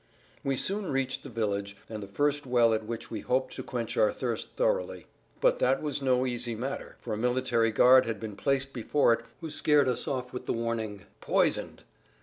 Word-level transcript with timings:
We 0.43 0.55
soon 0.57 0.87
reached 0.91 1.21
the 1.21 1.29
village 1.29 1.77
and 1.87 2.01
the 2.01 2.07
first 2.07 2.47
well 2.47 2.73
at 2.73 2.87
which 2.87 3.11
we 3.11 3.19
hoped 3.19 3.55
to 3.55 3.61
quench 3.61 3.95
our 3.97 4.11
thirst 4.11 4.53
thoroughly. 4.55 5.05
But 5.41 5.59
that 5.59 5.79
was 5.79 6.01
no 6.01 6.25
easy 6.25 6.55
matter, 6.55 6.95
for 7.01 7.13
a 7.13 7.17
military 7.17 7.69
guard 7.69 8.07
had 8.07 8.19
been 8.19 8.35
placed 8.35 8.73
before 8.73 9.13
it 9.13 9.25
who 9.41 9.51
scared 9.51 9.87
us 9.87 10.07
off 10.07 10.33
with 10.33 10.47
the 10.47 10.53
warning, 10.53 11.03
"Poisoned"! 11.19 11.83